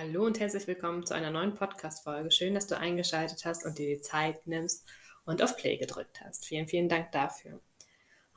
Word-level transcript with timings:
Hallo 0.00 0.26
und 0.26 0.38
herzlich 0.38 0.68
willkommen 0.68 1.04
zu 1.04 1.14
einer 1.14 1.32
neuen 1.32 1.54
Podcast-Folge. 1.54 2.30
Schön, 2.30 2.54
dass 2.54 2.68
du 2.68 2.78
eingeschaltet 2.78 3.44
hast 3.44 3.66
und 3.66 3.78
dir 3.78 3.96
die 3.96 4.00
Zeit 4.00 4.46
nimmst 4.46 4.86
und 5.24 5.42
auf 5.42 5.56
Play 5.56 5.76
gedrückt 5.76 6.20
hast. 6.24 6.46
Vielen, 6.46 6.68
vielen 6.68 6.88
Dank 6.88 7.10
dafür. 7.10 7.58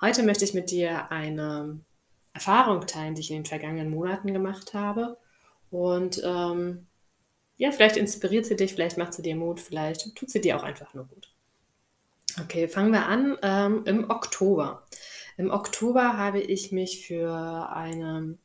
Heute 0.01 0.23
möchte 0.23 0.43
ich 0.43 0.55
mit 0.55 0.71
dir 0.71 1.11
eine 1.11 1.79
Erfahrung 2.33 2.87
teilen, 2.87 3.13
die 3.13 3.21
ich 3.21 3.29
in 3.29 3.35
den 3.35 3.45
vergangenen 3.45 3.91
Monaten 3.91 4.33
gemacht 4.33 4.73
habe. 4.73 5.19
Und 5.69 6.19
ähm, 6.25 6.87
ja, 7.57 7.71
vielleicht 7.71 7.97
inspiriert 7.97 8.47
sie 8.47 8.55
dich, 8.55 8.73
vielleicht 8.73 8.97
macht 8.97 9.13
sie 9.13 9.21
dir 9.21 9.35
Mut, 9.35 9.59
vielleicht 9.59 10.15
tut 10.15 10.31
sie 10.31 10.41
dir 10.41 10.57
auch 10.57 10.63
einfach 10.63 10.95
nur 10.95 11.05
gut. 11.05 11.31
Okay, 12.41 12.67
fangen 12.69 12.91
wir 12.91 13.05
an 13.05 13.37
ähm, 13.43 13.83
im 13.85 14.09
Oktober. 14.09 14.87
Im 15.37 15.51
Oktober 15.51 16.17
habe 16.17 16.41
ich 16.41 16.71
mich 16.71 17.05
für 17.05 17.69
eine 17.71 18.39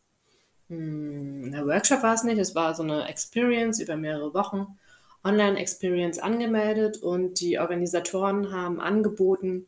hm, 0.68 1.52
der 1.52 1.66
Workshop 1.66 2.02
war 2.02 2.14
es 2.14 2.24
nicht, 2.24 2.38
es 2.38 2.54
war 2.54 2.74
so 2.74 2.82
eine 2.82 3.08
Experience 3.08 3.80
über 3.80 3.96
mehrere 3.96 4.34
Wochen, 4.34 4.78
Online-Experience 5.24 6.18
angemeldet 6.18 6.98
und 6.98 7.40
die 7.40 7.58
Organisatoren 7.58 8.52
haben 8.52 8.80
angeboten, 8.80 9.66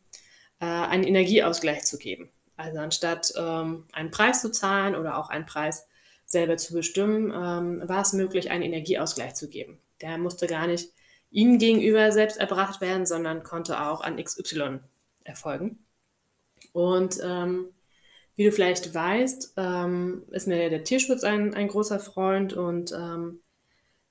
äh, 0.59 0.65
einen 0.65 1.03
Energieausgleich 1.03 1.83
zu 1.83 1.97
geben. 1.97 2.29
Also 2.55 2.79
anstatt 2.79 3.33
ähm, 3.37 3.85
einen 3.93 4.11
Preis 4.11 4.41
zu 4.41 4.51
zahlen 4.51 4.95
oder 4.95 5.17
auch 5.17 5.29
einen 5.29 5.45
Preis 5.45 5.87
selber 6.25 6.57
zu 6.57 6.73
bestimmen, 6.73 7.31
ähm, 7.33 7.87
war 7.87 8.01
es 8.01 8.13
möglich, 8.13 8.51
einen 8.51 8.63
Energieausgleich 8.63 9.33
zu 9.33 9.49
geben. 9.49 9.79
Der 10.01 10.17
musste 10.17 10.47
gar 10.47 10.67
nicht 10.67 10.91
ihnen 11.31 11.57
gegenüber 11.57 12.11
selbst 12.11 12.37
erbracht 12.37 12.81
werden, 12.81 13.05
sondern 13.05 13.43
konnte 13.43 13.81
auch 13.81 14.01
an 14.01 14.21
XY 14.23 14.79
erfolgen. 15.23 15.85
Und 16.73 17.19
ähm, 17.23 17.69
wie 18.39 18.45
du 18.45 18.53
vielleicht 18.53 18.95
weißt, 18.95 19.55
ähm, 19.57 20.23
ist 20.31 20.47
mir 20.47 20.69
der 20.69 20.85
Tierschutz 20.85 21.25
ein, 21.25 21.53
ein 21.53 21.67
großer 21.67 21.99
Freund 21.99 22.53
und 22.53 22.93
ähm, 22.93 23.41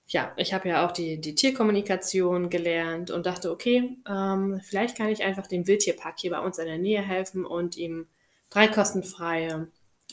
ja, 0.06 0.34
ich 0.36 0.52
habe 0.52 0.68
ja 0.68 0.86
auch 0.86 0.92
die, 0.92 1.18
die 1.18 1.34
Tierkommunikation 1.34 2.50
gelernt 2.50 3.10
und 3.10 3.24
dachte, 3.24 3.50
okay, 3.50 3.96
ähm, 4.06 4.60
vielleicht 4.62 4.98
kann 4.98 5.08
ich 5.08 5.24
einfach 5.24 5.46
dem 5.46 5.66
Wildtierpark 5.66 6.16
hier 6.18 6.32
bei 6.32 6.40
uns 6.40 6.58
in 6.58 6.66
der 6.66 6.76
Nähe 6.76 7.00
helfen 7.00 7.46
und 7.46 7.78
ihm 7.78 8.06
drei 8.50 8.68
kostenfreie 8.68 9.68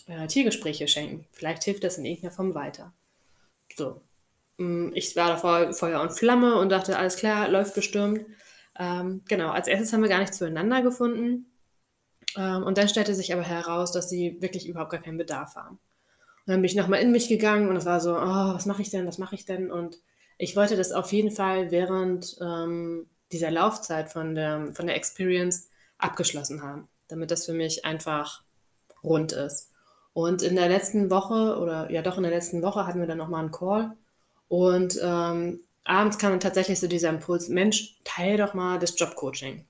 äh, 0.08 0.28
Tiergespräche 0.28 0.88
schenken. 0.88 1.26
Vielleicht 1.34 1.66
hilft 1.66 1.84
das 1.84 1.98
in 1.98 2.06
irgendeiner 2.06 2.32
Form 2.32 2.56
weiter. 2.56 2.94
So, 3.76 4.00
mm, 4.59 4.92
ich 4.94 5.14
war 5.17 5.28
da 5.28 5.73
Feuer 5.73 6.00
und 6.00 6.14
Flamme 6.14 6.56
und 6.56 6.70
dachte, 6.70 6.98
alles 6.98 7.17
klar, 7.17 7.50
läuft 7.50 7.76
bestimmt. 7.76 8.26
Ähm, 8.80 9.23
genau, 9.28 9.50
als 9.50 9.67
erstes 9.67 9.92
haben 9.92 10.04
wir 10.04 10.09
gar 10.09 10.20
nicht 10.20 10.36
zueinander 10.36 10.82
gefunden. 10.82 11.48
Ähm, 12.36 12.64
und 12.64 12.78
dann 12.78 12.89
stellte 12.89 13.16
sich 13.16 13.33
aber 13.33 13.44
heraus, 13.44 13.91
dass 13.91 14.09
sie 14.09 14.41
wirklich 14.41 14.67
überhaupt 14.67 14.91
gar 14.91 15.02
keinen 15.02 15.17
Bedarf 15.17 15.55
haben. 15.55 15.80
Und 16.45 16.52
dann 16.52 16.61
bin 16.61 16.66
ich 16.66 16.75
nochmal 16.75 17.02
in 17.02 17.11
mich 17.11 17.27
gegangen 17.27 17.69
und 17.69 17.75
es 17.75 17.86
war 17.86 18.00
so, 18.00 18.16
oh, 18.16 18.53
was 18.53 18.66
mache 18.66 18.81
ich 18.81 18.89
denn, 18.89 19.08
was 19.08 19.17
mache 19.17 19.36
ich 19.36 19.45
denn? 19.45 19.72
Und 19.72 20.00
ich 20.38 20.55
wollte 20.55 20.75
das 20.75 20.92
auf 20.92 21.11
jeden 21.11 21.31
Fall 21.31 21.72
während 21.72 22.38
ähm, 22.42 23.08
dieser 23.31 23.52
Laufzeit 23.52 24.11
von 24.11 24.36
der, 24.36 24.72
von 24.73 24.86
der 24.86 24.95
Experience 24.95 25.69
abgeschlossen 25.97 26.61
haben, 26.61 26.88
damit 27.08 27.31
das 27.31 27.45
für 27.45 27.53
mich 27.53 27.86
einfach 27.86 28.44
rund 29.03 29.31
ist. 29.31 29.72
Und 30.14 30.42
in 30.42 30.55
der 30.55 30.70
letzten 30.70 31.09
Woche, 31.09 31.58
oder 31.59 31.92
ja 31.92 32.02
doch 32.02 32.17
in 32.17 32.23
der 32.23 32.31
letzten 32.31 32.61
Woche, 32.61 32.86
hatten 32.86 32.99
wir 32.99 33.08
dann 33.08 33.17
nochmal 33.17 33.42
einen 33.42 33.52
Call. 33.52 33.92
Und 34.47 34.99
ähm, 35.02 35.61
abends 35.83 36.17
kam 36.17 36.31
dann 36.31 36.39
tatsächlich 36.39 36.80
so 36.80 36.88
dieser 36.88 37.09
Impuls, 37.09 37.49
Mensch, 37.49 37.97
teile 38.03 38.38
doch 38.38 38.53
mal 38.53 38.80
das 38.80 38.97
Jobcoaching 38.97 39.66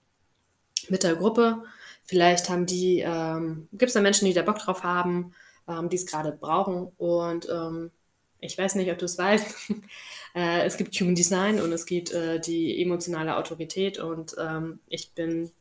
mit 0.89 1.03
der 1.03 1.15
Gruppe. 1.15 1.63
Vielleicht 2.05 2.49
haben 2.49 2.65
die, 2.65 2.99
ähm, 2.99 3.67
gibt 3.71 3.89
es 3.89 3.93
da 3.93 4.01
Menschen, 4.01 4.25
die 4.25 4.33
da 4.33 4.43
Bock 4.43 4.59
drauf 4.59 4.83
haben, 4.83 5.33
ähm, 5.67 5.89
die 5.89 5.97
es 5.97 6.05
gerade 6.05 6.31
brauchen. 6.31 6.91
Und 6.97 7.47
ähm, 7.49 7.91
ich 8.39 8.57
weiß 8.57 8.75
nicht, 8.75 8.91
ob 8.91 8.99
du 8.99 9.05
es 9.05 9.17
weißt. 9.17 9.71
äh, 10.35 10.65
es 10.65 10.77
gibt 10.77 10.93
Human 10.95 11.15
Design 11.15 11.59
und 11.59 11.71
es 11.71 11.85
gibt 11.85 12.11
äh, 12.11 12.39
die 12.39 12.81
emotionale 12.81 13.37
Autorität. 13.37 13.97
Und 13.97 14.35
ähm, 14.39 14.79
ich 14.87 15.13
bin, 15.13 15.51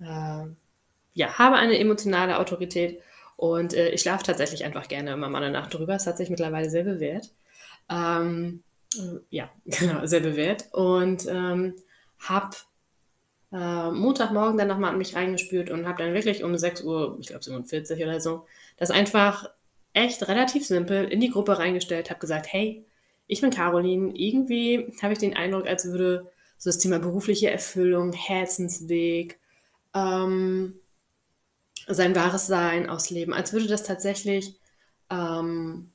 äh, 0.00 0.46
ja, 1.14 1.38
habe 1.38 1.56
eine 1.56 1.78
emotionale 1.78 2.38
Autorität. 2.38 3.02
Und 3.36 3.74
äh, 3.74 3.90
ich 3.90 4.02
schlafe 4.02 4.24
tatsächlich 4.24 4.64
einfach 4.64 4.88
gerne 4.88 5.12
immer 5.12 5.28
mal 5.28 5.42
eine 5.42 5.52
Nacht 5.52 5.74
drüber. 5.74 5.96
Es 5.96 6.06
hat 6.06 6.16
sich 6.16 6.30
mittlerweile 6.30 6.70
sehr 6.70 6.84
bewährt. 6.84 7.32
Ähm, 7.90 8.62
ja, 9.30 9.50
genau, 9.64 10.06
sehr 10.06 10.20
bewährt. 10.20 10.72
Und 10.72 11.26
ähm, 11.26 11.74
habe 12.20 12.56
äh, 13.52 13.90
Montagmorgen 13.90 14.58
dann 14.58 14.68
nochmal 14.68 14.92
an 14.92 14.98
mich 14.98 15.14
reingespürt 15.14 15.70
und 15.70 15.86
habe 15.86 16.02
dann 16.02 16.14
wirklich 16.14 16.44
um 16.44 16.56
6 16.56 16.82
Uhr, 16.82 17.16
ich 17.20 17.28
glaube 17.28 17.44
47 17.44 18.02
oder 18.02 18.20
so, 18.20 18.46
das 18.76 18.90
einfach 18.90 19.50
echt 19.92 20.28
relativ 20.28 20.66
simpel 20.66 21.04
in 21.04 21.20
die 21.20 21.30
Gruppe 21.30 21.58
reingestellt, 21.58 22.10
habe 22.10 22.20
gesagt, 22.20 22.52
hey, 22.52 22.84
ich 23.26 23.40
bin 23.40 23.50
Caroline. 23.50 24.12
Irgendwie 24.14 24.92
habe 25.02 25.12
ich 25.12 25.18
den 25.18 25.36
Eindruck, 25.36 25.66
als 25.66 25.86
würde 25.86 26.30
so 26.58 26.70
das 26.70 26.78
Thema 26.78 26.98
berufliche 26.98 27.50
Erfüllung, 27.50 28.12
Herzensweg, 28.12 29.38
ähm, 29.94 30.74
sein 31.88 32.14
wahres 32.14 32.46
Sein 32.46 32.88
ausleben, 32.88 33.32
als 33.32 33.52
würde 33.52 33.66
das 33.68 33.84
tatsächlich 33.84 34.56
ähm, 35.10 35.90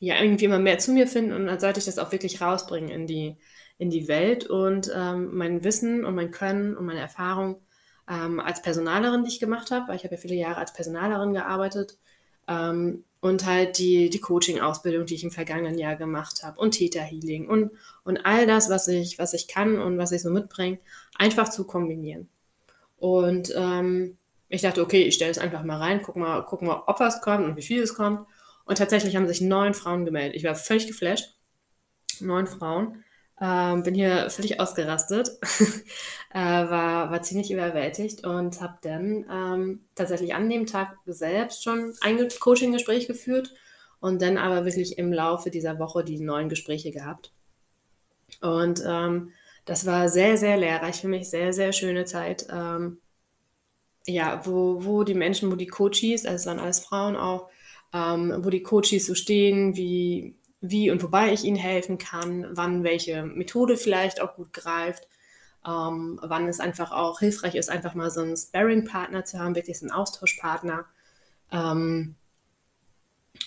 ja 0.00 0.20
irgendwie 0.20 0.46
immer 0.46 0.58
mehr 0.58 0.78
zu 0.78 0.92
mir 0.92 1.06
finden 1.06 1.32
und 1.32 1.48
als 1.48 1.62
sollte 1.62 1.78
ich 1.78 1.86
das 1.86 1.98
auch 1.98 2.10
wirklich 2.10 2.40
rausbringen 2.40 2.90
in 2.90 3.06
die, 3.06 3.36
in 3.78 3.90
die 3.90 4.08
Welt 4.08 4.46
und 4.46 4.90
ähm, 4.94 5.30
mein 5.36 5.62
Wissen 5.62 6.04
und 6.04 6.14
mein 6.14 6.30
Können 6.30 6.76
und 6.76 6.86
meine 6.86 7.00
Erfahrung 7.00 7.60
ähm, 8.08 8.40
als 8.40 8.62
Personalerin, 8.62 9.22
die 9.22 9.28
ich 9.30 9.40
gemacht 9.40 9.70
habe, 9.70 9.88
weil 9.88 9.96
ich 9.96 10.04
habe 10.04 10.14
ja 10.14 10.20
viele 10.20 10.34
Jahre 10.34 10.56
als 10.56 10.72
Personalerin 10.72 11.34
gearbeitet 11.34 11.98
ähm, 12.48 13.04
und 13.20 13.44
halt 13.44 13.78
die, 13.78 14.08
die 14.08 14.20
Coaching-Ausbildung, 14.20 15.04
die 15.04 15.14
ich 15.14 15.24
im 15.24 15.30
vergangenen 15.30 15.78
Jahr 15.78 15.96
gemacht 15.96 16.42
habe 16.42 16.58
und 16.58 16.72
Täterhealing 16.72 17.46
und, 17.46 17.70
und 18.02 18.24
all 18.24 18.46
das, 18.46 18.70
was 18.70 18.88
ich, 18.88 19.18
was 19.18 19.34
ich 19.34 19.48
kann 19.48 19.78
und 19.78 19.98
was 19.98 20.12
ich 20.12 20.22
so 20.22 20.30
mitbringe, 20.30 20.78
einfach 21.16 21.50
zu 21.50 21.64
kombinieren. 21.66 22.28
Und 22.96 23.52
ähm, 23.54 24.16
ich 24.48 24.62
dachte, 24.62 24.82
okay, 24.82 25.02
ich 25.02 25.14
stelle 25.14 25.30
es 25.30 25.38
einfach 25.38 25.62
mal 25.62 25.78
rein, 25.78 26.02
guck 26.02 26.16
mal, 26.16 26.42
guck 26.42 26.62
mal, 26.62 26.82
ob 26.86 27.00
was 27.00 27.20
kommt 27.20 27.44
und 27.44 27.56
wie 27.56 27.62
viel 27.62 27.82
es 27.82 27.94
kommt. 27.94 28.26
Und 28.70 28.78
tatsächlich 28.78 29.16
haben 29.16 29.26
sich 29.26 29.40
neun 29.40 29.74
Frauen 29.74 30.04
gemeldet. 30.04 30.36
Ich 30.36 30.44
war 30.44 30.54
völlig 30.54 30.86
geflasht. 30.86 31.34
Neun 32.20 32.46
Frauen. 32.46 33.02
Ähm, 33.40 33.82
bin 33.82 33.96
hier 33.96 34.30
völlig 34.30 34.60
ausgerastet, 34.60 35.28
äh, 36.32 36.38
war, 36.38 37.10
war 37.10 37.20
ziemlich 37.20 37.50
überwältigt 37.50 38.24
und 38.24 38.60
habe 38.60 38.78
dann 38.82 39.26
ähm, 39.28 39.80
tatsächlich 39.96 40.36
an 40.36 40.48
dem 40.48 40.66
Tag 40.66 40.96
selbst 41.04 41.64
schon 41.64 41.94
ein 42.02 42.28
Coaching-Gespräch 42.38 43.08
geführt 43.08 43.52
und 43.98 44.22
dann 44.22 44.38
aber 44.38 44.64
wirklich 44.64 44.98
im 44.98 45.12
Laufe 45.12 45.50
dieser 45.50 45.80
Woche 45.80 46.04
die 46.04 46.20
neuen 46.20 46.48
Gespräche 46.48 46.92
gehabt. 46.92 47.32
Und 48.40 48.84
ähm, 48.86 49.32
das 49.64 49.84
war 49.84 50.08
sehr, 50.08 50.36
sehr 50.36 50.56
lehrreich 50.56 51.00
für 51.00 51.08
mich, 51.08 51.28
sehr, 51.28 51.52
sehr 51.52 51.72
schöne 51.72 52.04
Zeit. 52.04 52.46
Ähm, 52.52 53.00
ja, 54.06 54.46
wo, 54.46 54.84
wo 54.84 55.02
die 55.02 55.14
Menschen, 55.14 55.50
wo 55.50 55.56
die 55.56 55.66
Coaches, 55.66 56.24
also 56.24 56.36
es 56.36 56.46
waren 56.46 56.60
alles 56.60 56.78
Frauen 56.78 57.16
auch, 57.16 57.50
ähm, 57.92 58.34
wo 58.38 58.50
die 58.50 58.62
Coaches 58.62 59.06
so 59.06 59.14
stehen, 59.14 59.76
wie, 59.76 60.36
wie 60.60 60.90
und 60.90 61.02
wobei 61.02 61.32
ich 61.32 61.44
ihnen 61.44 61.56
helfen 61.56 61.98
kann, 61.98 62.46
wann 62.52 62.84
welche 62.84 63.24
Methode 63.24 63.76
vielleicht 63.76 64.20
auch 64.20 64.36
gut 64.36 64.52
greift, 64.52 65.08
ähm, 65.66 66.18
wann 66.22 66.48
es 66.48 66.60
einfach 66.60 66.92
auch 66.92 67.18
hilfreich 67.18 67.54
ist, 67.54 67.70
einfach 67.70 67.94
mal 67.94 68.10
so 68.10 68.20
einen 68.20 68.36
Sparring-Partner 68.36 69.24
zu 69.24 69.38
haben, 69.38 69.54
wirklich 69.54 69.78
so 69.78 69.86
einen 69.86 69.94
Austauschpartner. 69.94 70.86
Ähm, 71.52 72.14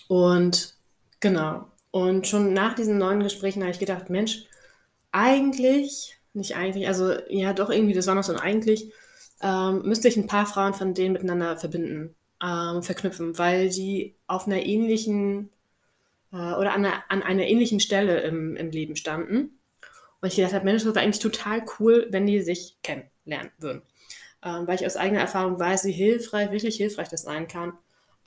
und 0.08 0.76
genau. 1.20 1.68
Und 1.92 2.28
schon 2.28 2.54
nach 2.54 2.74
diesen 2.74 2.98
neuen 2.98 3.22
Gesprächen 3.22 3.62
habe 3.62 3.72
ich 3.72 3.80
gedacht, 3.80 4.10
Mensch, 4.10 4.46
eigentlich, 5.12 6.18
nicht 6.34 6.56
eigentlich, 6.56 6.88
also 6.88 7.14
ja 7.30 7.54
doch 7.54 7.70
irgendwie, 7.70 7.94
das 7.94 8.08
war 8.08 8.16
noch 8.16 8.24
so 8.24 8.34
ein 8.34 8.40
eigentlich, 8.40 8.92
ähm, 9.42 9.84
müsste 9.84 10.08
ich 10.08 10.18
ein 10.18 10.28
paar 10.28 10.46
Frauen 10.46 10.74
von 10.74 10.94
denen 10.94 11.14
miteinander 11.14 11.58
verbinden, 11.58 12.16
ähm, 12.44 12.84
verknüpfen, 12.84 13.38
weil 13.38 13.70
die 13.70 14.16
auf 14.28 14.48
einer 14.48 14.62
ähnlichen 14.62 15.50
äh, 16.32 16.36
oder 16.36 16.74
an 16.74 16.86
einer, 16.86 17.04
an 17.10 17.24
einer 17.24 17.46
ähnlichen 17.48 17.80
Stelle 17.80 18.22
im, 18.22 18.56
im 18.58 18.70
Leben 18.72 18.96
standen. 18.96 19.60
Und 20.22 20.28
ich 20.28 20.36
gedacht 20.36 20.54
habe, 20.54 20.66
Mensch, 20.66 20.84
das 20.84 20.96
wäre 20.96 21.04
eigentlich 21.04 21.20
total 21.20 21.64
cool, 21.80 22.08
wenn 22.10 22.26
die 22.26 22.42
sich 22.42 22.78
kennenlernen 22.84 23.52
würden. 23.60 23.82
Ähm, 24.44 24.68
weil 24.68 24.76
ich 24.76 24.86
aus 24.86 24.98
eigener 24.98 25.22
Erfahrung 25.22 25.60
weiß, 25.60 25.86
wie 25.86 25.92
hilfreich, 25.92 26.52
wirklich 26.52 26.76
hilfreich 26.76 27.10
das 27.10 27.24
sein 27.24 27.48
kann, 27.48 27.74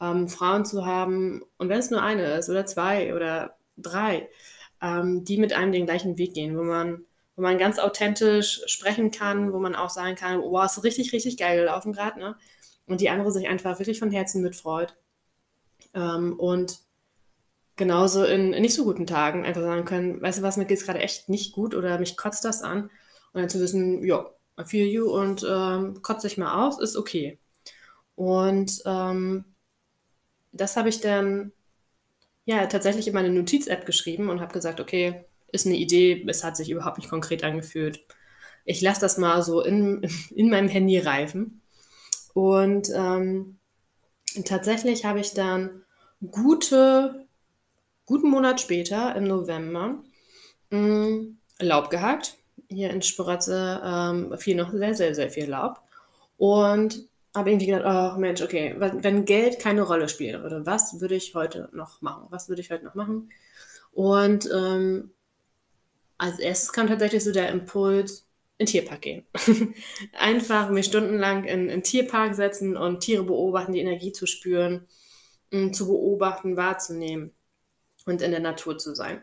ähm, 0.00 0.28
Frauen 0.28 0.64
zu 0.64 0.86
haben, 0.86 1.42
und 1.58 1.68
wenn 1.68 1.78
es 1.78 1.90
nur 1.90 2.02
eine 2.02 2.38
ist 2.38 2.48
oder 2.48 2.66
zwei 2.66 3.14
oder 3.14 3.56
drei, 3.76 4.28
ähm, 4.82 5.24
die 5.24 5.38
mit 5.38 5.52
einem 5.52 5.72
den 5.72 5.86
gleichen 5.86 6.18
Weg 6.18 6.34
gehen, 6.34 6.56
wo 6.56 6.62
man, 6.62 7.04
wo 7.34 7.42
man 7.42 7.58
ganz 7.58 7.78
authentisch 7.78 8.62
sprechen 8.66 9.10
kann, 9.10 9.52
wo 9.52 9.58
man 9.58 9.74
auch 9.74 9.90
sagen 9.90 10.16
kann, 10.16 10.40
wow, 10.40 10.64
ist 10.64 10.84
richtig, 10.84 11.12
richtig 11.12 11.36
geil 11.36 11.58
gelaufen 11.58 11.92
gerade, 11.92 12.18
ne? 12.18 12.36
Und 12.86 13.00
die 13.00 13.10
andere 13.10 13.32
sich 13.32 13.48
einfach 13.48 13.78
wirklich 13.78 13.98
von 13.98 14.10
Herzen 14.10 14.42
mitfreut. 14.42 14.96
Ähm, 15.94 16.34
und 16.38 16.78
genauso 17.76 18.24
in, 18.24 18.52
in, 18.52 18.62
nicht 18.62 18.74
so 18.74 18.84
guten 18.84 19.06
Tagen 19.06 19.44
einfach 19.44 19.62
sagen 19.62 19.84
können, 19.84 20.22
weißt 20.22 20.38
du 20.38 20.42
was, 20.42 20.56
mir 20.56 20.66
geht 20.66 20.78
es 20.78 20.86
gerade 20.86 21.00
echt 21.00 21.28
nicht 21.28 21.52
gut 21.52 21.74
oder 21.74 21.98
mich 21.98 22.16
kotzt 22.16 22.44
das 22.44 22.62
an. 22.62 22.90
Und 23.32 23.40
dann 23.40 23.48
zu 23.48 23.60
wissen, 23.60 24.04
ja, 24.04 24.30
I 24.58 24.64
feel 24.64 24.86
you 24.86 25.10
und 25.10 25.44
ähm, 25.48 26.00
kotzt 26.02 26.24
dich 26.24 26.38
mal 26.38 26.66
aus, 26.66 26.80
ist 26.80 26.96
okay. 26.96 27.38
Und 28.14 28.82
ähm, 28.86 29.44
das 30.52 30.76
habe 30.76 30.88
ich 30.88 31.00
dann 31.00 31.52
ja 32.46 32.66
tatsächlich 32.66 33.08
in 33.08 33.14
meine 33.14 33.30
Notiz-App 33.30 33.84
geschrieben 33.84 34.30
und 34.30 34.40
habe 34.40 34.54
gesagt, 34.54 34.80
okay, 34.80 35.24
ist 35.52 35.66
eine 35.66 35.76
Idee, 35.76 36.24
es 36.28 36.44
hat 36.44 36.56
sich 36.56 36.70
überhaupt 36.70 36.98
nicht 36.98 37.10
konkret 37.10 37.44
angefühlt. 37.44 38.00
Ich 38.64 38.80
lasse 38.80 39.00
das 39.00 39.18
mal 39.18 39.42
so 39.42 39.60
in, 39.62 40.08
in 40.34 40.50
meinem 40.50 40.68
Handy 40.68 40.98
reifen. 40.98 41.62
Und 42.36 42.90
ähm, 42.94 43.56
tatsächlich 44.44 45.06
habe 45.06 45.20
ich 45.20 45.32
dann 45.32 45.86
gute, 46.30 47.26
guten 48.04 48.28
Monat 48.28 48.60
später, 48.60 49.16
im 49.16 49.24
November, 49.24 50.04
mh, 50.68 50.78
mm, 50.78 51.38
Laub 51.60 51.88
gehackt. 51.88 52.36
Hier 52.68 52.90
in 52.90 53.00
Sporotze 53.00 53.80
ähm, 53.82 54.36
fiel 54.36 54.54
noch 54.54 54.70
sehr, 54.70 54.94
sehr, 54.94 55.14
sehr 55.14 55.30
viel 55.30 55.48
Laub. 55.48 55.80
Und 56.36 57.08
habe 57.34 57.52
irgendwie 57.52 57.68
gedacht, 57.68 58.16
oh 58.16 58.20
Mensch, 58.20 58.42
okay, 58.42 58.74
wenn 58.78 59.24
Geld 59.24 59.58
keine 59.58 59.80
Rolle 59.80 60.10
spielt, 60.10 60.44
oder 60.44 60.66
was 60.66 61.00
würde 61.00 61.14
ich 61.14 61.34
heute 61.34 61.70
noch 61.72 62.02
machen? 62.02 62.26
Was 62.28 62.50
würde 62.50 62.60
ich 62.60 62.70
heute 62.70 62.84
noch 62.84 62.94
machen? 62.94 63.30
Und 63.92 64.46
ähm, 64.54 65.10
als 66.18 66.38
erstes 66.38 66.74
kam 66.74 66.86
tatsächlich 66.86 67.24
so 67.24 67.32
der 67.32 67.48
Impuls, 67.48 68.25
in 68.58 68.66
Tierpark 68.66 69.02
gehen. 69.02 69.26
Einfach 70.12 70.70
mich 70.70 70.86
stundenlang 70.86 71.44
in 71.44 71.68
den 71.68 71.82
Tierpark 71.82 72.34
setzen 72.34 72.76
und 72.76 73.00
Tiere 73.00 73.24
beobachten, 73.24 73.72
die 73.72 73.80
Energie 73.80 74.12
zu 74.12 74.26
spüren, 74.26 74.86
mm, 75.50 75.72
zu 75.72 75.86
beobachten, 75.86 76.56
wahrzunehmen 76.56 77.32
und 78.06 78.22
in 78.22 78.30
der 78.30 78.40
Natur 78.40 78.78
zu 78.78 78.94
sein. 78.94 79.22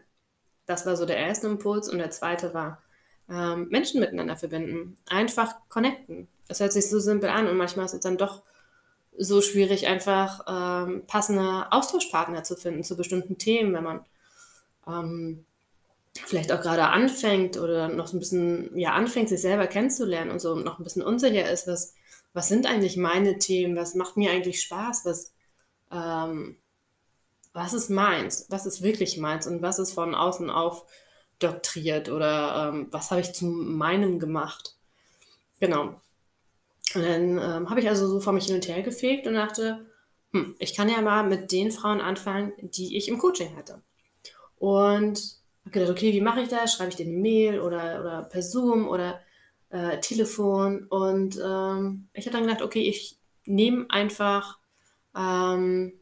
Das 0.66 0.86
war 0.86 0.96
so 0.96 1.06
der 1.06 1.18
erste 1.18 1.48
Impuls. 1.48 1.90
Und 1.90 1.98
der 1.98 2.12
zweite 2.12 2.54
war, 2.54 2.82
ähm, 3.30 3.68
Menschen 3.70 4.00
miteinander 4.00 4.38
verbinden. 4.38 4.98
Einfach 5.08 5.56
connecten. 5.70 6.28
Es 6.48 6.60
hört 6.60 6.74
sich 6.74 6.90
so 6.90 7.00
simpel 7.00 7.30
an 7.30 7.48
und 7.48 7.58
manchmal 7.58 7.86
ist 7.86 7.94
es 7.94 8.02
dann 8.02 8.18
doch 8.18 8.44
so 9.18 9.42
schwierig, 9.42 9.88
einfach 9.88 10.42
ähm, 10.48 11.04
passende 11.08 11.72
Austauschpartner 11.72 12.44
zu 12.44 12.56
finden 12.56 12.84
zu 12.84 12.98
bestimmten 12.98 13.38
Themen, 13.38 13.74
wenn 13.74 13.84
man 13.84 14.06
ähm, 14.88 15.46
vielleicht 16.18 16.52
auch 16.52 16.62
gerade 16.62 16.88
anfängt 16.88 17.58
oder 17.58 17.88
noch 17.88 18.08
so 18.08 18.18
ein 18.18 18.20
bisschen, 18.20 18.78
ja, 18.78 18.94
anfängt, 18.94 19.30
sich 19.30 19.42
selber 19.42 19.68
kennenzulernen 19.68 20.32
und 20.32 20.40
so 20.40 20.56
noch 20.56 20.80
ein 20.80 20.84
bisschen 20.84 21.02
unsicher 21.02 21.50
ist, 21.50 21.68
was, 21.68 21.96
was 22.34 22.48
sind 22.48 22.66
eigentlich 22.68 22.98
meine 22.98 23.38
Themen, 23.38 23.76
was 23.76 23.96
macht 23.96 24.18
mir 24.18 24.32
eigentlich 24.32 24.62
Spaß, 24.62 25.06
was, 25.06 25.34
ähm, 25.92 26.58
was 27.54 27.74
ist 27.74 27.90
meins, 27.90 28.48
was 28.50 28.66
ist 28.66 28.82
wirklich 28.82 29.18
meins 29.18 29.48
und 29.48 29.62
was 29.62 29.80
ist 29.80 29.94
von 29.94 30.16
außen 30.16 30.50
auf 30.50 30.86
doktriert 31.40 32.10
oder 32.10 32.72
ähm, 32.74 32.88
was 32.92 33.12
habe 33.12 33.22
ich 33.22 33.34
zu 33.34 33.46
meinem 33.46 34.20
gemacht. 34.20 34.76
Genau. 35.60 36.00
Und 36.96 37.02
dann 37.02 37.38
ähm, 37.38 37.70
habe 37.70 37.80
ich 37.80 37.90
also 37.90 38.08
so 38.08 38.20
vor 38.20 38.34
mich 38.34 38.46
hin 38.46 38.56
und 38.56 38.68
her 38.68 38.82
gefegt 38.82 39.28
und 39.28 39.34
dachte, 39.34 39.86
hm, 40.32 40.56
ich 40.60 40.76
kann 40.76 40.90
ja 40.90 41.02
mal 41.02 41.24
mit 41.24 41.52
den 41.52 41.72
Frauen 41.72 42.02
anfangen, 42.02 42.54
die 42.62 42.98
ich 42.98 43.08
im 43.08 43.18
Coaching 43.18 43.56
hatte. 43.56 43.82
Und 44.58 45.43
habe 45.64 45.72
gedacht, 45.72 45.92
okay, 45.92 46.14
wie 46.14 46.22
mache 46.22 46.42
ich 46.42 46.50
das? 46.50 46.74
Schreibe 46.74 46.90
ich 46.90 46.96
dir 46.96 47.06
eine 47.06 47.18
Mail 47.18 47.60
oder, 47.60 48.00
oder 48.02 48.24
per 48.24 48.42
Zoom 48.42 48.88
oder 48.88 49.20
äh, 49.70 50.00
Telefon? 50.00 50.86
Und 50.88 51.38
ähm, 51.38 52.10
ich 52.14 52.26
habe 52.26 52.38
dann 52.38 52.48
gedacht, 52.48 52.62
okay, 52.62 52.82
ich 52.82 53.18
nehme 53.46 53.86
einfach 53.90 54.60
ähm, 55.16 55.94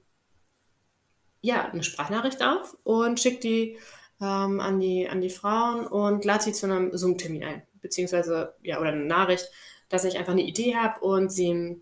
ja, 1.42 1.66
eine 1.66 1.84
Sprachnachricht 1.84 2.44
auf 2.44 2.78
und 2.84 3.20
schicke 3.20 3.40
die 3.40 3.78
ähm, 4.22 4.60
an, 4.60 4.80
die, 4.80 5.10
an 5.10 5.22
die 5.22 5.30
Frauen 5.30 5.88
und 5.88 6.24
lade 6.26 6.44
sie 6.44 6.54
zu 6.54 6.68
einem 6.68 6.96
Zoom-Termin 6.96 7.44
ein. 7.44 7.64
Beziehungsweise, 7.82 8.56
ja, 8.62 8.80
oder 8.80 8.90
eine 8.90 9.06
Nachricht, 9.06 9.50
dass 9.90 10.06
ich 10.06 10.18
einfach 10.18 10.34
eine 10.34 10.44
Idee 10.44 10.76
habe 10.76 11.00
und 11.02 11.32
sie 11.32 11.82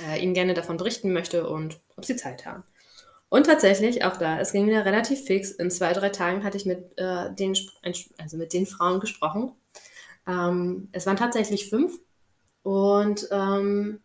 äh, 0.00 0.22
ihnen 0.22 0.34
gerne 0.34 0.54
davon 0.54 0.78
berichten 0.78 1.12
möchte 1.12 1.46
und 1.46 1.78
ob 1.96 2.04
sie 2.04 2.16
Zeit 2.16 2.46
haben. 2.46 2.64
Und 3.32 3.46
tatsächlich, 3.46 4.04
auch 4.04 4.18
da, 4.18 4.38
es 4.40 4.52
ging 4.52 4.66
wieder 4.66 4.84
relativ 4.84 5.24
fix. 5.24 5.52
In 5.52 5.70
zwei, 5.70 5.94
drei 5.94 6.10
Tagen 6.10 6.44
hatte 6.44 6.58
ich 6.58 6.66
mit, 6.66 6.98
äh, 6.98 7.32
den, 7.32 7.56
also 8.18 8.36
mit 8.36 8.52
den 8.52 8.66
Frauen 8.66 9.00
gesprochen. 9.00 9.52
Ähm, 10.26 10.88
es 10.92 11.06
waren 11.06 11.16
tatsächlich 11.16 11.70
fünf. 11.70 11.98
Und, 12.62 13.26
ähm, 13.30 14.00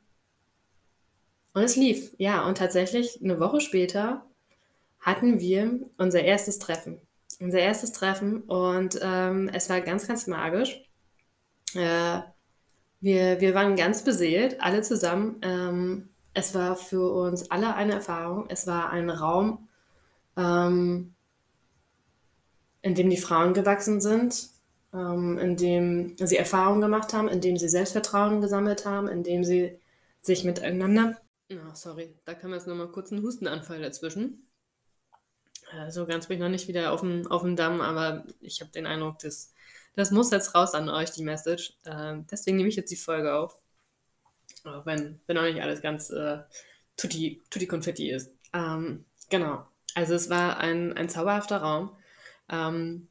und 1.53 1.61
es 1.61 1.75
lief, 1.75 2.15
ja. 2.17 2.47
Und 2.47 2.57
tatsächlich 2.57 3.19
eine 3.21 3.37
Woche 3.37 3.59
später 3.59 4.25
hatten 5.01 5.41
wir 5.41 5.81
unser 5.97 6.23
erstes 6.23 6.57
Treffen 6.57 7.01
unser 7.39 7.59
erstes 7.59 7.91
Treffen 7.91 8.41
und 8.43 8.97
ähm, 9.01 9.49
es 9.53 9.69
war 9.69 9.81
ganz, 9.81 10.07
ganz 10.07 10.25
magisch. 10.25 10.81
Äh, 11.75 12.21
wir, 12.99 13.39
wir 13.39 13.53
waren 13.53 13.75
ganz 13.75 14.03
beseelt, 14.03 14.59
alle 14.59 14.81
zusammen. 14.81 16.09
Ähm, 16.37 16.43
es 16.43 16.53
war 16.53 16.75
für 16.75 17.11
uns 17.11 17.49
alle 17.51 17.75
eine 17.75 17.93
Erfahrung. 17.93 18.45
Es 18.49 18.67
war 18.67 18.91
ein 18.91 19.09
Raum, 19.09 19.67
ähm, 20.37 21.15
in 22.81 22.95
dem 22.95 23.09
die 23.09 23.17
Frauen 23.17 23.53
gewachsen 23.53 23.99
sind, 23.99 24.49
ähm, 24.93 25.37
in 25.39 25.57
dem 25.57 26.15
sie 26.17 26.37
Erfahrungen 26.37 26.81
gemacht 26.81 27.13
haben, 27.13 27.27
in 27.27 27.41
dem 27.41 27.57
sie 27.57 27.69
Selbstvertrauen 27.69 28.41
gesammelt 28.41 28.85
haben, 28.85 29.07
in 29.07 29.23
dem 29.23 29.43
sie 29.43 29.79
sich 30.21 30.43
miteinander. 30.43 31.17
Oh, 31.51 31.73
sorry, 31.73 32.13
da 32.25 32.33
kam 32.33 32.53
jetzt 32.53 32.67
nochmal 32.67 32.91
kurz 32.91 33.11
ein 33.11 33.23
Hustenanfall 33.23 33.81
dazwischen. 33.81 34.43
So 35.89 36.05
ganz 36.05 36.27
bin 36.27 36.37
ich 36.37 36.41
noch 36.41 36.49
nicht 36.49 36.69
wieder 36.69 36.93
auf 36.93 37.01
dem, 37.01 37.27
auf 37.27 37.41
dem 37.41 37.57
Damm, 37.57 37.81
aber 37.81 38.23
ich 38.39 38.61
habe 38.61 38.71
den 38.71 38.85
Eindruck, 38.85 39.19
dass 39.19 39.53
das 39.97 40.11
muss 40.11 40.31
jetzt 40.31 40.55
raus 40.55 40.73
an 40.73 40.87
euch, 40.87 41.11
die 41.11 41.23
Message. 41.23 41.73
Äh, 41.83 42.19
deswegen 42.31 42.55
nehme 42.55 42.69
ich 42.69 42.77
jetzt 42.77 42.91
die 42.91 42.95
Folge 42.95 43.33
auf. 43.33 43.59
Auch 44.67 44.85
wenn, 44.85 45.19
wenn 45.27 45.37
auch 45.37 45.43
nicht 45.43 45.61
alles 45.61 45.81
ganz 45.81 46.09
äh, 46.09 46.39
tutti, 46.95 47.41
tutti 47.49 47.67
Konfetti 47.67 48.11
ist. 48.11 48.31
Ähm, 48.53 49.05
genau. 49.29 49.65
Also 49.95 50.13
es 50.13 50.29
war 50.29 50.57
ein, 50.57 50.93
ein 50.93 51.09
zauberhafter 51.09 51.57
Raum, 51.57 51.91
ähm, 52.49 53.07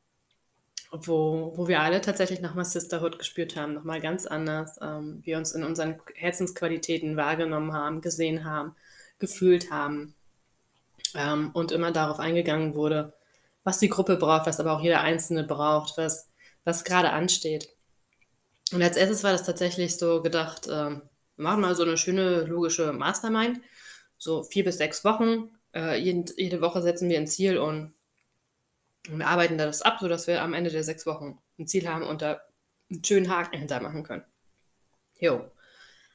wo, 0.92 1.52
wo 1.56 1.68
wir 1.68 1.80
alle 1.80 2.00
tatsächlich 2.00 2.40
nochmal 2.40 2.64
Sisterhood 2.64 3.18
gespürt 3.18 3.56
haben, 3.56 3.74
nochmal 3.74 4.00
ganz 4.00 4.26
anders. 4.26 4.78
Ähm, 4.80 5.20
wir 5.24 5.38
uns 5.38 5.52
in 5.52 5.64
unseren 5.64 6.00
Herzensqualitäten 6.14 7.16
wahrgenommen 7.16 7.72
haben, 7.72 8.00
gesehen 8.00 8.44
haben, 8.44 8.76
gefühlt 9.18 9.70
haben 9.70 10.14
ähm, 11.14 11.50
und 11.54 11.72
immer 11.72 11.92
darauf 11.92 12.20
eingegangen 12.20 12.74
wurde, 12.74 13.14
was 13.64 13.78
die 13.78 13.88
Gruppe 13.88 14.16
braucht, 14.16 14.46
was 14.46 14.60
aber 14.60 14.72
auch 14.72 14.80
jeder 14.80 15.00
Einzelne 15.00 15.44
braucht, 15.44 15.98
was, 15.98 16.30
was 16.64 16.84
gerade 16.84 17.10
ansteht. 17.10 17.68
Und 18.72 18.82
als 18.82 18.96
erstes 18.96 19.24
war 19.24 19.32
das 19.32 19.44
tatsächlich 19.44 19.96
so 19.96 20.22
gedacht, 20.22 20.68
ähm, 20.70 21.02
wir 21.36 21.42
machen 21.42 21.60
mal 21.60 21.74
so 21.74 21.82
eine 21.82 21.96
schöne 21.96 22.44
logische 22.44 22.92
Mastermind, 22.92 23.60
so 24.18 24.42
vier 24.42 24.64
bis 24.64 24.78
sechs 24.78 25.04
Wochen. 25.04 25.50
Äh, 25.74 26.00
jede, 26.00 26.32
jede 26.36 26.60
Woche 26.60 26.82
setzen 26.82 27.08
wir 27.08 27.18
ein 27.18 27.26
Ziel 27.26 27.58
und 27.58 27.94
wir 29.08 29.26
arbeiten 29.26 29.58
das 29.58 29.82
ab, 29.82 29.98
sodass 30.00 30.26
wir 30.26 30.42
am 30.42 30.54
Ende 30.54 30.70
der 30.70 30.82
sechs 30.84 31.06
Wochen 31.06 31.38
ein 31.58 31.66
Ziel 31.66 31.88
haben 31.88 32.02
und 32.02 32.22
da 32.22 32.40
einen 32.90 33.04
schönen 33.04 33.30
Haken 33.30 33.58
hinter 33.58 33.80
machen 33.80 34.02
können. 34.02 34.24
Jo. 35.18 35.50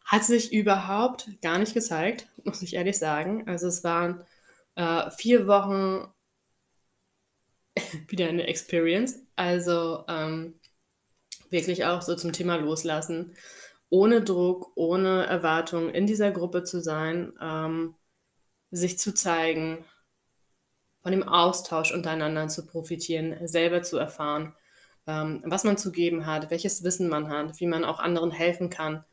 Hat 0.05 0.25
sich 0.25 0.51
überhaupt 0.51 1.29
gar 1.41 1.57
nicht 1.59 1.73
gezeigt, 1.73 2.27
muss 2.43 2.61
ich 2.61 2.73
ehrlich 2.73 2.97
sagen. 2.97 3.47
Also 3.47 3.67
es 3.67 3.83
waren 3.83 4.23
äh, 4.75 5.09
vier 5.11 5.47
Wochen 5.47 6.11
wieder 8.07 8.27
eine 8.27 8.47
Experience. 8.47 9.19
Also 9.35 10.03
ähm, 10.07 10.59
wirklich 11.49 11.85
auch 11.85 12.01
so 12.01 12.15
zum 12.15 12.33
Thema 12.33 12.55
Loslassen, 12.55 13.35
ohne 13.91 14.23
Druck, 14.23 14.71
ohne 14.75 15.25
Erwartung 15.27 15.89
in 15.89 16.07
dieser 16.07 16.31
Gruppe 16.31 16.63
zu 16.63 16.81
sein, 16.81 17.33
ähm, 17.41 17.93
sich 18.71 18.97
zu 18.97 19.13
zeigen, 19.13 19.85
von 21.03 21.11
dem 21.11 21.27
Austausch 21.27 21.93
untereinander 21.93 22.47
zu 22.47 22.65
profitieren, 22.65 23.47
selber 23.47 23.83
zu 23.83 23.97
erfahren, 23.97 24.55
ähm, 25.07 25.43
was 25.45 25.65
man 25.65 25.77
zu 25.77 25.91
geben 25.91 26.25
hat, 26.25 26.49
welches 26.51 26.83
Wissen 26.83 27.09
man 27.09 27.29
hat, 27.29 27.59
wie 27.59 27.67
man 27.67 27.83
auch 27.83 27.99
anderen 27.99 28.31
helfen 28.31 28.69
kann, 28.69 29.03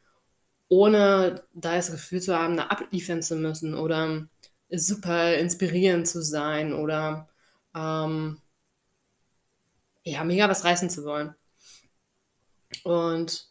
ohne 0.68 1.42
da 1.54 1.74
das 1.74 1.90
Gefühl 1.90 2.22
zu 2.22 2.38
haben, 2.38 2.56
da 2.56 2.66
abliefern 2.66 3.22
zu 3.22 3.34
müssen 3.34 3.74
oder 3.74 4.28
super 4.70 5.34
inspirierend 5.34 6.06
zu 6.06 6.22
sein 6.22 6.72
oder 6.72 7.28
ähm, 7.74 8.40
ja, 10.04 10.22
mega 10.22 10.48
was 10.48 10.64
reißen 10.64 10.88
zu 10.88 11.04
wollen. 11.04 11.34
Und, 12.84 13.48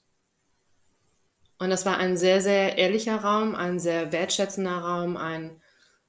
und 1.60 1.70
das 1.70 1.86
war 1.86 1.98
ein 1.98 2.18
sehr, 2.18 2.42
sehr 2.42 2.78
ehrlicher 2.78 3.18
Raum, 3.18 3.56
ein 3.56 3.80
sehr 3.80 4.12
wertschätzender 4.12 4.78
Raum, 4.78 5.18
ein 5.18 5.62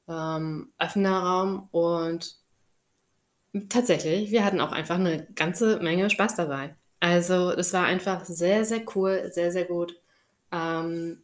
ähm, 0.09 0.73
offener 0.79 1.21
Raum 1.21 1.69
und 1.71 2.37
tatsächlich, 3.69 4.31
wir 4.31 4.45
hatten 4.45 4.61
auch 4.61 4.73
einfach 4.73 4.97
eine 4.97 5.27
ganze 5.35 5.81
Menge 5.81 6.11
Spaß 6.11 6.37
dabei. 6.37 6.77
Also 7.01 7.51
es 7.53 7.73
war 7.73 7.85
einfach 7.85 8.25
sehr, 8.25 8.65
sehr 8.65 8.83
cool, 8.95 9.31
sehr, 9.33 9.53
sehr 9.53 9.65
gut. 9.65 10.01
Ähm, 10.53 11.23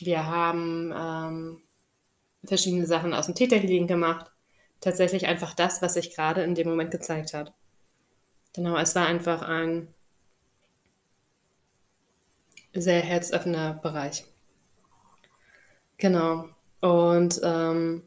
wir 0.00 0.26
haben 0.26 0.92
ähm, 0.96 1.62
verschiedene 2.44 2.86
Sachen 2.86 3.14
aus 3.14 3.26
dem 3.26 3.34
Täterhealing 3.34 3.86
gemacht. 3.86 4.30
Tatsächlich 4.80 5.26
einfach 5.26 5.54
das, 5.54 5.82
was 5.82 5.94
sich 5.94 6.14
gerade 6.14 6.42
in 6.42 6.54
dem 6.54 6.68
Moment 6.68 6.90
gezeigt 6.90 7.34
hat. 7.34 7.54
Genau, 8.54 8.76
es 8.76 8.94
war 8.94 9.06
einfach 9.06 9.42
ein 9.42 9.93
sehr 12.74 13.00
herzöffner 13.00 13.74
Bereich. 13.74 14.24
Genau. 15.96 16.48
Und 16.80 17.40
ähm, 17.42 18.02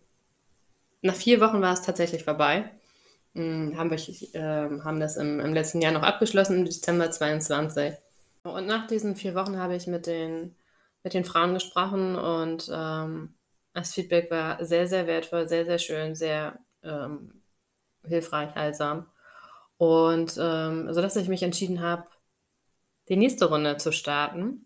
nach 1.01 1.15
vier 1.15 1.39
Wochen 1.41 1.61
war 1.61 1.73
es 1.73 1.81
tatsächlich 1.81 2.23
vorbei. 2.23 2.69
Hm, 3.33 3.77
haben 3.77 3.89
wir 3.89 3.97
äh, 4.35 4.81
haben 4.83 4.99
das 4.99 5.17
im, 5.17 5.39
im 5.39 5.53
letzten 5.53 5.81
Jahr 5.81 5.91
noch 5.91 6.03
abgeschlossen, 6.03 6.59
im 6.59 6.65
Dezember 6.65 7.09
22. 7.11 7.93
Und 8.43 8.67
nach 8.67 8.87
diesen 8.87 9.15
vier 9.15 9.35
Wochen 9.35 9.57
habe 9.57 9.75
ich 9.75 9.87
mit 9.87 10.07
den, 10.07 10.55
mit 11.03 11.13
den 11.13 11.25
Frauen 11.25 11.53
gesprochen 11.53 12.15
und 12.15 12.69
ähm, 12.73 13.35
das 13.73 13.93
Feedback 13.93 14.31
war 14.31 14.63
sehr, 14.65 14.87
sehr 14.87 15.05
wertvoll, 15.05 15.47
sehr, 15.47 15.65
sehr 15.65 15.77
schön, 15.77 16.15
sehr 16.15 16.59
ähm, 16.83 17.41
hilfreich, 18.05 18.55
heilsam. 18.55 19.05
Und 19.77 20.37
ähm, 20.39 20.91
so 20.91 21.01
dass 21.01 21.15
ich 21.15 21.27
mich 21.27 21.43
entschieden 21.43 21.81
habe, 21.81 22.05
die 23.09 23.17
nächste 23.17 23.45
Runde 23.45 23.77
zu 23.77 23.91
starten. 23.91 24.65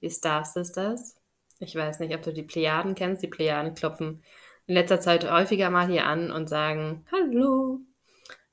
Die 0.00 0.10
Star 0.10 0.44
Sisters. 0.44 1.16
Ich 1.58 1.74
weiß 1.74 1.98
nicht, 2.00 2.14
ob 2.14 2.22
du 2.22 2.32
die 2.32 2.42
Plejaden 2.42 2.94
kennst. 2.94 3.22
Die 3.22 3.28
Plejaden 3.28 3.74
klopfen 3.74 4.22
in 4.66 4.74
letzter 4.74 5.00
Zeit 5.00 5.28
häufiger 5.30 5.70
mal 5.70 5.88
hier 5.88 6.06
an 6.06 6.30
und 6.30 6.48
sagen, 6.48 7.04
hallo. 7.10 7.80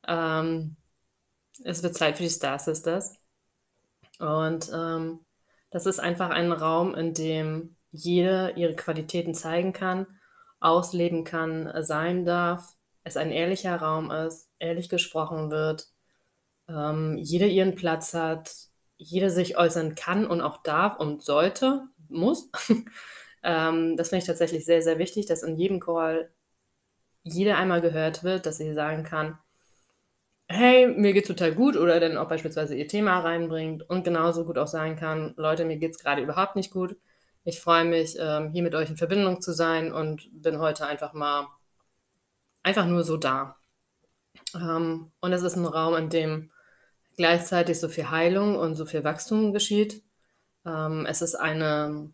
Ähm, 0.08 0.78
es 1.64 1.84
wird 1.84 1.96
Zeit 1.96 2.18
für 2.18 2.24
die 2.24 2.30
Star 2.30 2.58
Sisters. 2.58 3.20
Und 4.20 4.72
ähm, 4.74 5.20
das 5.72 5.86
ist 5.86 6.00
einfach 6.00 6.30
ein 6.30 6.52
Raum, 6.52 6.96
in 6.96 7.14
dem 7.14 7.76
jeder 7.92 8.58
ihre 8.58 8.76
Qualitäten 8.76 9.34
zeigen 9.34 9.74
kann, 9.74 10.08
ausleben 10.60 11.24
kann, 11.24 11.72
sein 11.84 12.26
darf, 12.26 12.76
es 13.04 13.18
ein 13.18 13.32
ehrlicher 13.32 13.76
Raum 13.76 14.10
ist, 14.10 14.50
ehrlich 14.58 14.90
gesprochen 14.90 15.52
wird, 15.52 15.88
ähm, 16.68 17.18
jeder 17.18 17.48
ihren 17.48 17.76
Platz 17.76 18.14
hat, 18.14 18.52
jeder 18.98 19.30
sich 19.30 19.58
äußern 19.58 19.96
kann 19.96 20.26
und 20.26 20.42
auch 20.42 20.64
darf 20.64 20.98
und 20.98 21.22
sollte, 21.22 21.88
muss. 22.10 22.50
ähm, 23.44 23.98
das 23.98 24.10
finde 24.10 24.24
ich 24.24 24.28
tatsächlich 24.28 24.66
sehr, 24.66 24.82
sehr 24.82 24.98
wichtig, 25.00 25.26
dass 25.26 25.44
in 25.44 25.58
jedem 25.58 25.80
Call 25.80 26.32
jeder 27.24 27.58
einmal 27.58 27.82
gehört 27.82 28.24
wird, 28.24 28.46
dass 28.46 28.58
sie 28.58 28.74
sagen 28.74 29.04
kann, 29.04 29.38
hey, 30.48 30.88
mir 30.88 31.14
geht's 31.14 31.28
total 31.28 31.54
gut 31.54 31.76
oder 31.76 32.00
dann 32.00 32.18
auch 32.18 32.30
beispielsweise 32.30 32.76
ihr 32.76 32.88
Thema 32.88 33.20
reinbringt 33.20 33.88
und 33.90 34.04
genauso 34.04 34.46
gut 34.46 34.58
auch 34.58 34.68
sagen 34.68 34.96
kann, 34.96 35.34
Leute, 35.38 35.66
mir 35.66 35.78
geht's 35.78 35.98
gerade 36.00 36.22
überhaupt 36.22 36.56
nicht 36.56 36.72
gut. 36.72 36.96
Ich 37.44 37.60
freue 37.60 37.86
mich, 37.86 38.18
ähm, 38.20 38.52
hier 38.52 38.64
mit 38.64 38.76
euch 38.76 38.90
in 38.90 38.98
Verbindung 38.98 39.42
zu 39.42 39.54
sein 39.54 39.92
und 39.92 40.30
bin 40.32 40.60
heute 40.60 40.86
einfach 40.86 41.14
mal 41.14 41.48
einfach 42.64 42.86
nur 42.86 43.04
so 43.04 43.18
da. 43.18 43.58
Ähm, 44.56 45.12
und 45.20 45.34
es 45.34 45.44
ist 45.44 45.56
ein 45.56 45.66
Raum, 45.66 45.96
in 45.96 46.10
dem 46.10 46.52
gleichzeitig 47.18 47.80
so 47.80 47.90
viel 47.90 48.10
Heilung 48.10 48.56
und 48.56 48.76
so 48.76 48.86
viel 48.86 49.04
Wachstum 49.04 49.54
geschieht. 49.54 50.04
Ähm, 50.66 51.06
es 51.06 51.22
ist 51.22 51.36
eine, 51.36 52.12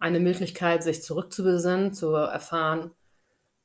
eine 0.00 0.20
Möglichkeit, 0.20 0.82
sich 0.82 1.02
zurückzubesinnen, 1.02 1.92
zu 1.94 2.12
erfahren, 2.14 2.92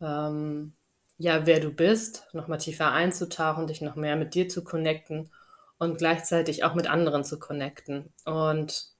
ähm, 0.01 0.73
ja, 1.17 1.45
wer 1.45 1.59
du 1.59 1.71
bist, 1.71 2.27
nochmal 2.33 2.57
tiefer 2.57 2.91
einzutauchen, 2.91 3.67
dich 3.67 3.81
noch 3.81 3.95
mehr 3.95 4.15
mit 4.15 4.33
dir 4.33 4.49
zu 4.49 4.63
connecten 4.63 5.31
und 5.77 5.97
gleichzeitig 5.97 6.63
auch 6.63 6.73
mit 6.73 6.87
anderen 6.87 7.23
zu 7.23 7.39
connecten 7.39 8.13
und, 8.25 8.91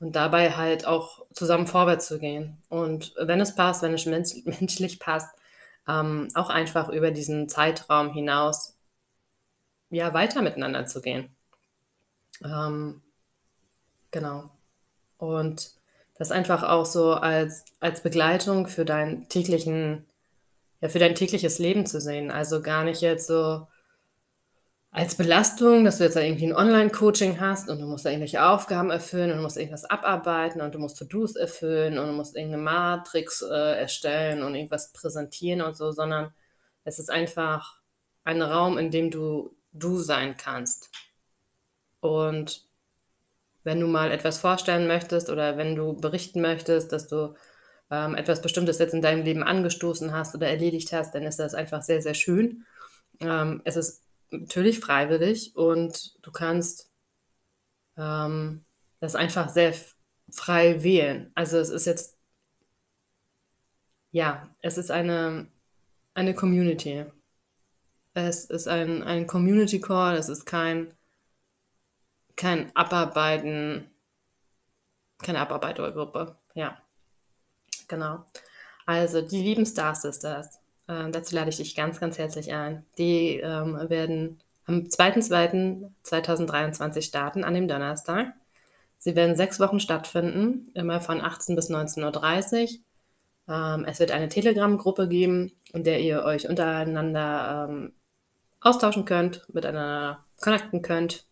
und 0.00 0.16
dabei 0.16 0.52
halt 0.52 0.86
auch 0.86 1.26
zusammen 1.32 1.66
vorwärts 1.66 2.06
zu 2.06 2.18
gehen. 2.18 2.62
Und 2.68 3.14
wenn 3.18 3.40
es 3.40 3.54
passt, 3.54 3.82
wenn 3.82 3.94
es 3.94 4.06
menschlich 4.44 4.98
passt, 4.98 5.34
ähm, 5.88 6.28
auch 6.34 6.48
einfach 6.48 6.88
über 6.88 7.10
diesen 7.10 7.48
Zeitraum 7.48 8.12
hinaus 8.12 8.71
ja, 9.96 10.12
weiter 10.14 10.42
miteinander 10.42 10.86
zu 10.86 11.00
gehen. 11.00 11.34
Ähm, 12.44 13.02
genau. 14.10 14.50
Und 15.18 15.72
das 16.18 16.30
einfach 16.30 16.62
auch 16.62 16.86
so 16.86 17.14
als, 17.14 17.64
als 17.80 18.02
Begleitung 18.02 18.66
für 18.66 18.84
deinen 18.84 19.28
täglichen 19.28 20.06
ja, 20.82 20.88
für 20.88 20.98
dein 20.98 21.14
tägliches 21.14 21.58
Leben 21.58 21.86
zu 21.86 22.00
sehen. 22.00 22.30
Also 22.30 22.60
gar 22.60 22.84
nicht 22.84 23.00
jetzt 23.00 23.28
so 23.28 23.66
als 24.90 25.14
Belastung, 25.14 25.84
dass 25.84 25.98
du 25.98 26.04
jetzt 26.04 26.16
da 26.16 26.20
irgendwie 26.20 26.48
ein 26.48 26.56
Online-Coaching 26.56 27.40
hast 27.40 27.70
und 27.70 27.80
du 27.80 27.86
musst 27.86 28.04
da 28.04 28.10
irgendwelche 28.10 28.44
Aufgaben 28.44 28.90
erfüllen 28.90 29.30
und 29.30 29.38
du 29.38 29.42
musst 29.42 29.56
irgendwas 29.56 29.86
abarbeiten 29.86 30.60
und 30.60 30.74
du 30.74 30.78
musst 30.78 30.98
To-Dos 30.98 31.36
erfüllen 31.36 31.98
und 31.98 32.08
du 32.08 32.12
musst 32.12 32.36
irgendeine 32.36 32.62
Matrix 32.62 33.40
äh, 33.42 33.78
erstellen 33.80 34.42
und 34.42 34.54
irgendwas 34.54 34.92
präsentieren 34.92 35.62
und 35.62 35.76
so, 35.76 35.92
sondern 35.92 36.34
es 36.84 36.98
ist 36.98 37.10
einfach 37.10 37.80
ein 38.24 38.42
Raum, 38.42 38.76
in 38.76 38.90
dem 38.90 39.10
du 39.10 39.54
du 39.72 39.98
sein 39.98 40.36
kannst. 40.36 40.90
Und 42.00 42.66
wenn 43.64 43.80
du 43.80 43.86
mal 43.86 44.10
etwas 44.10 44.38
vorstellen 44.38 44.86
möchtest 44.86 45.30
oder 45.30 45.56
wenn 45.56 45.76
du 45.76 45.94
berichten 45.94 46.40
möchtest, 46.40 46.92
dass 46.92 47.08
du 47.08 47.34
ähm, 47.90 48.14
etwas 48.14 48.42
Bestimmtes 48.42 48.78
jetzt 48.78 48.94
in 48.94 49.02
deinem 49.02 49.24
Leben 49.24 49.42
angestoßen 49.42 50.12
hast 50.12 50.34
oder 50.34 50.48
erledigt 50.48 50.92
hast, 50.92 51.14
dann 51.14 51.24
ist 51.24 51.38
das 51.38 51.54
einfach 51.54 51.82
sehr, 51.82 52.02
sehr 52.02 52.14
schön. 52.14 52.64
Ähm, 53.20 53.62
es 53.64 53.76
ist 53.76 54.02
natürlich 54.30 54.80
freiwillig 54.80 55.54
und 55.54 56.16
du 56.24 56.32
kannst 56.32 56.90
ähm, 57.96 58.64
das 59.00 59.14
einfach 59.14 59.48
sehr 59.48 59.74
frei 60.30 60.82
wählen. 60.82 61.30
Also 61.34 61.58
es 61.58 61.70
ist 61.70 61.86
jetzt, 61.86 62.18
ja, 64.10 64.48
es 64.60 64.78
ist 64.78 64.90
eine, 64.90 65.46
eine 66.14 66.34
Community. 66.34 67.04
Es 68.14 68.44
ist 68.44 68.68
ein, 68.68 69.02
ein 69.02 69.26
Community 69.26 69.80
Call, 69.80 70.16
es 70.16 70.28
ist 70.28 70.44
kein, 70.44 70.92
kein 72.36 72.74
Abarbeiten, 72.76 73.90
keine 75.22 75.40
Abarbeitergruppe, 75.40 76.36
ja. 76.54 76.78
Genau. 77.88 78.24
Also 78.86 79.22
die 79.22 79.42
lieben 79.42 79.66
Star 79.66 79.94
Sisters. 79.94 80.60
Äh, 80.88 81.10
dazu 81.10 81.34
lade 81.34 81.50
ich 81.50 81.56
dich 81.56 81.74
ganz, 81.74 82.00
ganz 82.00 82.18
herzlich 82.18 82.52
ein. 82.52 82.84
Die 82.98 83.38
ähm, 83.38 83.78
werden 83.88 84.42
am 84.66 84.80
2.2.2023 84.80 87.02
starten, 87.02 87.44
an 87.44 87.54
dem 87.54 87.68
Donnerstag. 87.68 88.34
Sie 88.98 89.16
werden 89.16 89.36
sechs 89.36 89.58
Wochen 89.58 89.80
stattfinden, 89.80 90.70
immer 90.74 91.00
von 91.00 91.20
18 91.20 91.56
bis 91.56 91.70
19.30 91.70 92.62
Uhr. 92.62 92.68
Ähm, 93.48 93.84
es 93.84 93.98
wird 93.98 94.12
eine 94.12 94.28
Telegram-Gruppe 94.28 95.08
geben, 95.08 95.52
in 95.72 95.82
der 95.84 96.00
ihr 96.00 96.24
euch 96.24 96.48
untereinander 96.48 97.68
ähm, 97.68 97.92
austauschen 98.62 99.04
könnt, 99.04 99.46
miteinander 99.52 100.24
connecten 100.40 100.82
könnt, 100.82 101.26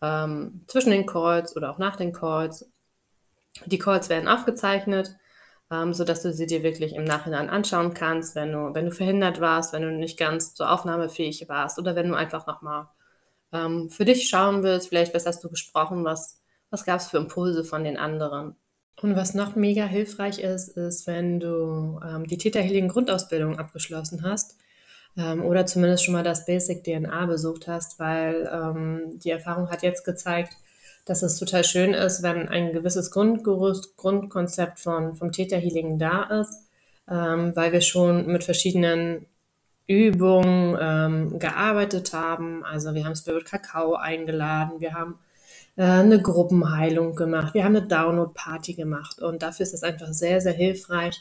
ähm, 0.00 0.64
zwischen 0.66 0.90
den 0.90 1.06
Calls 1.06 1.56
oder 1.56 1.70
auch 1.70 1.78
nach 1.78 1.96
den 1.96 2.12
Calls. 2.12 2.70
Die 3.66 3.78
Calls 3.78 4.08
werden 4.08 4.28
aufgezeichnet 4.28 5.16
ähm, 5.70 5.94
sodass 5.94 6.22
du 6.22 6.32
sie 6.32 6.46
dir 6.46 6.62
wirklich 6.62 6.94
im 6.94 7.04
Nachhinein 7.04 7.48
anschauen 7.48 7.94
kannst, 7.94 8.34
wenn 8.34 8.52
du, 8.52 8.74
wenn 8.74 8.86
du 8.86 8.92
verhindert 8.92 9.40
warst, 9.40 9.72
wenn 9.72 9.82
du 9.82 9.92
nicht 9.92 10.18
ganz 10.18 10.54
so 10.56 10.64
aufnahmefähig 10.64 11.48
warst 11.48 11.78
oder 11.78 11.94
wenn 11.94 12.08
du 12.08 12.14
einfach 12.14 12.46
nochmal 12.46 12.88
ähm, 13.52 13.88
für 13.88 14.04
dich 14.04 14.28
schauen 14.28 14.62
willst, 14.62 14.88
vielleicht 14.88 15.14
was 15.14 15.26
hast 15.26 15.42
du 15.44 15.48
gesprochen, 15.48 16.04
was, 16.04 16.40
was 16.70 16.84
gab 16.84 17.00
es 17.00 17.08
für 17.08 17.18
Impulse 17.18 17.64
von 17.64 17.84
den 17.84 17.96
anderen. 17.96 18.56
Und 19.00 19.16
was 19.16 19.34
noch 19.34 19.56
mega 19.56 19.84
hilfreich 19.84 20.40
ist, 20.40 20.76
ist, 20.76 21.06
wenn 21.06 21.40
du 21.40 22.00
ähm, 22.04 22.26
die 22.26 22.36
Täterhealing 22.36 22.88
Grundausbildung 22.88 23.58
abgeschlossen 23.58 24.22
hast 24.22 24.58
ähm, 25.16 25.44
oder 25.44 25.66
zumindest 25.66 26.04
schon 26.04 26.14
mal 26.14 26.22
das 26.22 26.46
Basic 26.46 26.84
DNA 26.84 27.26
besucht 27.26 27.68
hast, 27.68 27.98
weil 27.98 28.48
ähm, 28.52 29.18
die 29.18 29.30
Erfahrung 29.30 29.70
hat 29.70 29.82
jetzt 29.82 30.04
gezeigt, 30.04 30.54
dass 31.04 31.22
es 31.22 31.38
total 31.38 31.64
schön 31.64 31.92
ist, 31.94 32.22
wenn 32.22 32.48
ein 32.48 32.72
gewisses 32.72 33.10
Grundgerüst, 33.10 33.96
Grundkonzept 33.96 34.78
von, 34.80 35.16
vom 35.16 35.32
Täterhealing 35.32 35.98
da 35.98 36.40
ist, 36.40 36.68
ähm, 37.08 37.52
weil 37.56 37.72
wir 37.72 37.80
schon 37.80 38.26
mit 38.26 38.44
verschiedenen 38.44 39.26
Übungen 39.86 40.78
ähm, 40.80 41.38
gearbeitet 41.40 42.12
haben. 42.12 42.64
Also 42.64 42.94
wir 42.94 43.04
haben 43.04 43.16
Spirit 43.16 43.44
Kakao 43.44 43.94
eingeladen, 43.94 44.80
wir 44.80 44.94
haben 44.94 45.18
äh, 45.76 45.82
eine 45.82 46.22
Gruppenheilung 46.22 47.16
gemacht, 47.16 47.54
wir 47.54 47.64
haben 47.64 47.74
eine 47.74 47.88
Download-Party 47.88 48.74
gemacht 48.74 49.20
und 49.20 49.42
dafür 49.42 49.64
ist 49.64 49.74
es 49.74 49.82
einfach 49.82 50.12
sehr, 50.12 50.40
sehr 50.40 50.52
hilfreich, 50.52 51.20